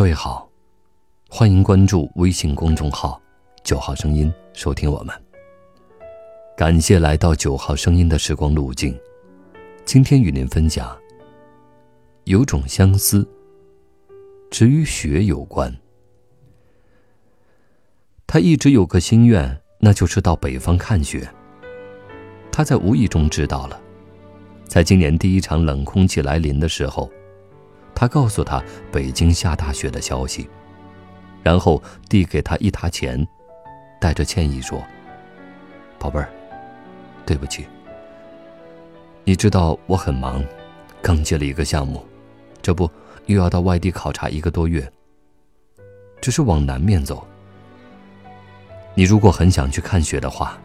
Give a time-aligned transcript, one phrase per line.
[0.00, 0.48] 各位好，
[1.28, 3.20] 欢迎关注微信公众号
[3.62, 5.14] “九号声音”，收听我们。
[6.56, 8.98] 感谢来到九号声音的时光路径。
[9.84, 10.96] 今天与您分享：
[12.24, 13.28] 有种相思，
[14.50, 15.70] 只与雪有关。
[18.26, 21.28] 他一直有个心愿，那就是到北方看雪。
[22.50, 23.78] 他在无意中知道了，
[24.66, 27.12] 在今年第一场冷空气来临的时候。
[28.00, 30.48] 他告诉他北京下大雪的消息，
[31.42, 33.28] 然后递给他一沓钱，
[34.00, 34.82] 带着歉意说
[36.00, 36.32] ：“宝贝儿，
[37.26, 37.66] 对不起。
[39.22, 40.42] 你知道我很忙，
[41.02, 42.02] 刚接了一个项目，
[42.62, 42.90] 这不
[43.26, 44.90] 又要到外地考察一个多月。
[46.22, 47.26] 只是往南面走。
[48.94, 50.58] 你如果很想去看雪的话，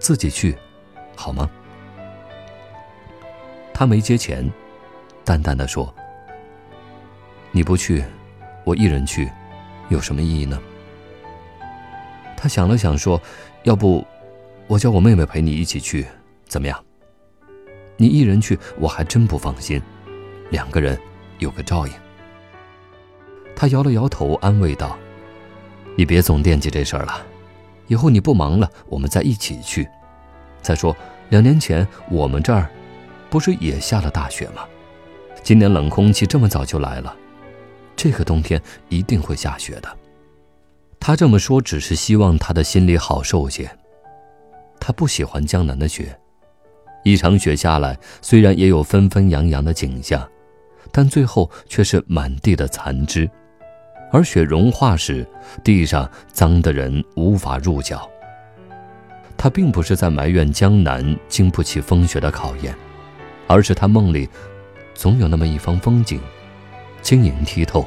[0.00, 0.58] 自己去，
[1.14, 1.48] 好吗？”
[3.72, 4.52] 他没接钱，
[5.24, 5.94] 淡淡的说。
[7.56, 8.04] 你不去，
[8.64, 9.30] 我一人去，
[9.88, 10.60] 有什么意义呢？
[12.36, 13.22] 他想了想说
[13.62, 14.04] ：“要不，
[14.66, 16.04] 我叫我妹妹陪你一起去，
[16.48, 16.84] 怎么样？
[17.96, 19.80] 你一人去，我还真不放心。
[20.50, 20.98] 两个人
[21.38, 21.92] 有个照应。”
[23.54, 24.98] 他摇了摇头，安慰道
[25.94, 27.24] ：“你别总惦记这事儿了，
[27.86, 29.88] 以后你不忙了，我们再一起去。
[30.60, 30.94] 再说，
[31.28, 32.68] 两年前我们这儿
[33.30, 34.64] 不是也下了大雪吗？
[35.44, 37.16] 今年冷空气这么早就来了。”
[38.04, 38.60] 这个冬天
[38.90, 39.88] 一定会下雪的。
[41.00, 43.66] 他这么说，只是希望他的心里好受些。
[44.78, 46.14] 他不喜欢江南的雪，
[47.02, 50.22] 一场雪下来，虽然也有纷纷扬扬的景象，
[50.92, 53.26] 但最后却是满地的残枝。
[54.12, 55.26] 而雪融化时，
[55.64, 58.06] 地上脏的人无法入脚。
[59.34, 62.76] 他并不是在埋怨江南经不起风雪的考验，
[63.46, 64.28] 而是他梦里
[64.92, 66.20] 总有那么一方风景。
[67.02, 67.86] 晶莹剔透，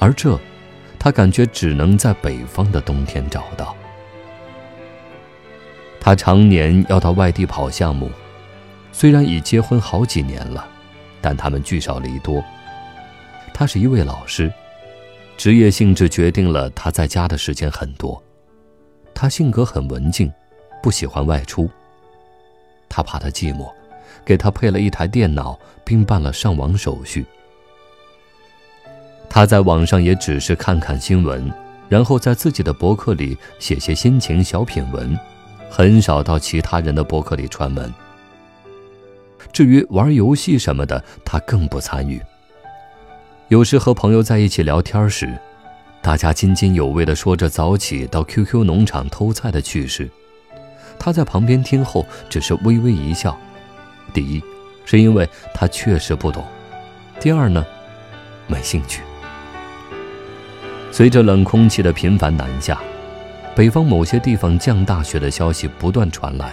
[0.00, 0.36] 而这，
[0.98, 3.76] 他感觉只能在北方的冬天找到。
[6.00, 8.10] 他常年要到外地跑项目，
[8.90, 10.66] 虽然已结婚好几年了，
[11.20, 12.42] 但他们聚少离多。
[13.52, 14.50] 他是一位老师，
[15.36, 18.20] 职业性质决定了他在家的时间很多。
[19.14, 20.32] 他性格很文静，
[20.82, 21.68] 不喜欢外出。
[22.88, 23.70] 他怕他寂寞，
[24.24, 27.26] 给他配了一台电脑，并办了上网手续。
[29.32, 31.50] 他在网上也只是看看新闻，
[31.88, 35.16] 然后在自己的博客里写些心情小品文，
[35.70, 37.94] 很少到其他人的博客里串门。
[39.52, 42.20] 至于玩游戏什么的，他更不参与。
[43.48, 45.32] 有时和朋友在一起聊天时，
[46.02, 50.10] 大家津津有味地说着早起到 QQ 农场偷菜的趣事，
[50.98, 53.38] 他在旁边听后只是微微一笑。
[54.12, 54.42] 第一，
[54.84, 56.42] 是因为他确实不懂；
[57.20, 57.64] 第二呢，
[58.48, 59.02] 没兴趣。
[60.92, 62.80] 随着冷空气的频繁南下，
[63.54, 66.52] 北方某些地方降大雪的消息不断传来，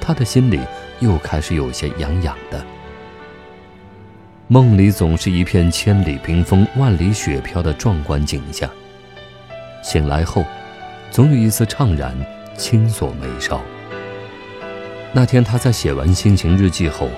[0.00, 0.60] 他的心里
[1.00, 2.62] 又开始有些痒痒的。
[4.48, 8.68] 梦里总是一片千里冰封、万里雪飘的壮观景象，
[9.82, 10.44] 醒来后，
[11.10, 12.14] 总有一丝怅然，
[12.58, 13.62] 轻锁眉梢。
[15.10, 17.08] 那天他在写完心情日记后，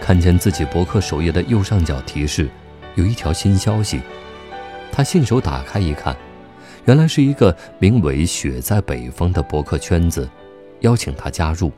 [0.00, 2.48] 看见自己博客首页的右上角提示，
[2.94, 4.00] 有一条新消息。
[4.96, 6.16] 他信手打开一看，
[6.86, 10.26] 原来是一个名为“雪在北方”的博客圈子，
[10.80, 11.70] 邀请他加入。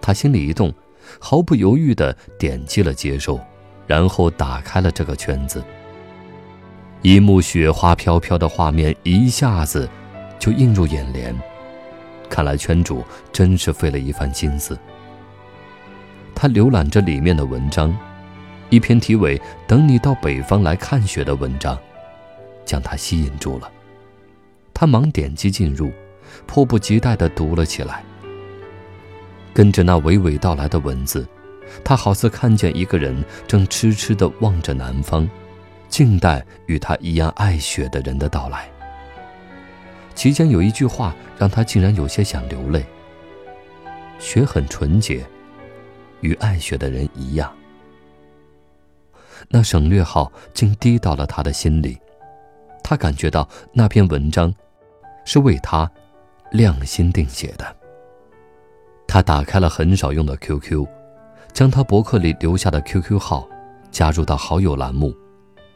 [0.00, 0.72] 他心里一动，
[1.18, 3.40] 毫不犹豫地点击了接受，
[3.88, 5.60] 然后打开了这个圈子。
[7.02, 9.88] 一幕雪花飘飘的画面一下子
[10.38, 11.36] 就映入眼帘，
[12.30, 13.02] 看来圈主
[13.32, 14.78] 真是费了一番心思。
[16.36, 17.92] 他浏览着里面的文章，
[18.70, 21.76] 一篇题为“等你到北方来看雪”的文章。
[22.66, 23.72] 将他吸引住了，
[24.74, 25.90] 他忙点击进入，
[26.46, 28.04] 迫不及待地读了起来。
[29.54, 31.26] 跟着那娓娓道来的文字，
[31.82, 35.26] 他好似看见一个人正痴痴地望着南方，
[35.88, 38.68] 静待与他一样爱雪的人的到来。
[40.14, 42.84] 其间有一句话让他竟然有些想流泪
[44.18, 45.24] ：“雪很纯洁，
[46.20, 47.54] 与爱雪的人一样。”
[49.48, 51.98] 那省略号竟滴到了他的心里。
[52.88, 54.54] 他感觉到那篇文章
[55.24, 55.90] 是为他
[56.52, 57.76] 量心定写的。
[59.08, 60.86] 他打开了很少用的 QQ，
[61.52, 63.48] 将他博客里留下的 QQ 号
[63.90, 65.12] 加入到好友栏目，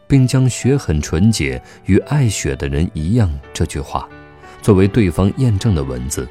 [0.06, 4.08] 并将“雪很纯洁，与爱雪的人一样”这句话
[4.62, 6.28] 作为对方验证的文字。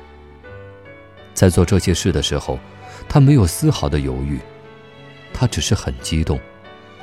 [1.34, 2.58] 在做这些事的时候，
[3.10, 4.40] 他没有丝毫的犹豫，
[5.34, 6.40] 他只是很激动，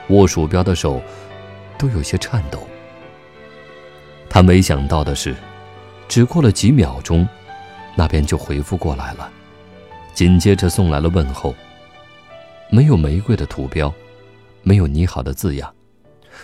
[0.08, 1.02] 握鼠标的手
[1.76, 2.67] 都有些颤抖。
[4.37, 5.35] 他没想到的是，
[6.09, 7.27] 只过了几秒钟，
[7.94, 9.33] 那边就回复过来了，
[10.12, 11.55] 紧接着送来了问候。
[12.69, 13.91] 没有玫瑰的图标，
[14.62, 15.75] 没有你好的字样，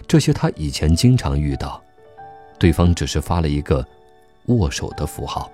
[0.09, 1.83] 这些他以前经常遇到。
[2.59, 3.87] 对方只是发了一个
[4.47, 5.53] 握手的符号。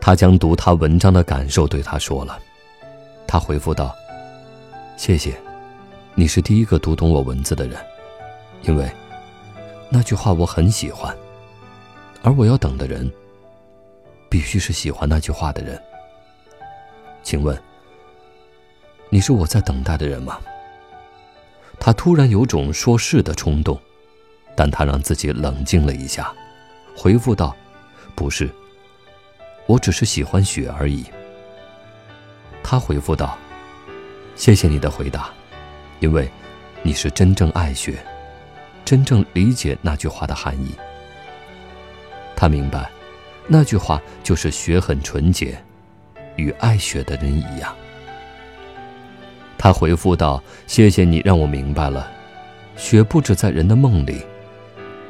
[0.00, 2.36] 他将读他文章的感受对他说了，
[3.28, 3.94] 他回复道
[4.98, 5.36] ：“谢谢，
[6.16, 7.80] 你是第一个读懂我文字的人，
[8.62, 8.90] 因为
[9.92, 11.14] 那句话我很喜欢，
[12.22, 13.12] 而我要等的人
[14.30, 15.80] 必须是喜欢那句话的人。
[17.22, 17.60] 请问，
[19.10, 20.40] 你是我在等待的人吗？”
[21.78, 23.78] 他突然有种说是的冲动。
[24.54, 26.30] 但他让自己冷静了一下，
[26.94, 27.56] 回复道
[28.14, 28.50] ：“不是，
[29.64, 31.06] 我只是喜欢雪而已。”
[32.62, 33.38] 他回复道
[34.36, 35.30] ：“谢谢你的回答，
[36.00, 36.30] 因为
[36.82, 38.04] 你是真正爱雪，
[38.84, 40.74] 真正理解那句话的含义。”
[42.36, 42.90] 他明白，
[43.46, 45.56] 那句话就是雪很纯洁，
[46.36, 47.74] 与爱雪的人一样。
[49.56, 52.10] 他回复道：“谢谢你让我明白了，
[52.76, 54.24] 雪不止在人的梦里。”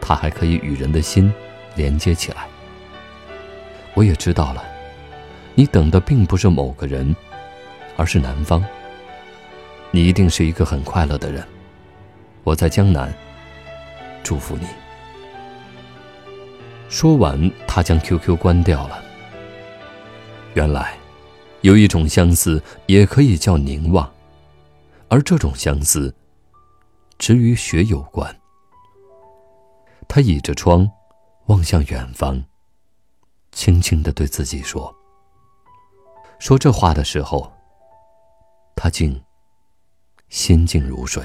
[0.04, 1.32] 它还可以与人的心
[1.76, 2.48] 连接起来。
[3.94, 4.62] 我也知道了，
[5.54, 7.14] 你等的并不是某个人，
[7.96, 8.62] 而是南方。
[9.92, 11.46] 你一定是一个很快乐的人。
[12.42, 13.14] 我在江南，
[14.22, 14.66] 祝福你。
[16.88, 19.02] 说完，他将 QQ 关掉了。
[20.54, 20.98] 原来，
[21.62, 24.12] 有一种相思也可以叫凝望，
[25.08, 26.14] 而这种相思，
[27.18, 28.38] 只与雪有关。
[30.06, 30.90] 他倚着窗，
[31.46, 32.44] 望向远方，
[33.52, 34.94] 轻轻的对自己说
[36.38, 37.50] ：“说这话的时候，
[38.76, 39.18] 他竟
[40.28, 41.24] 心静如水。”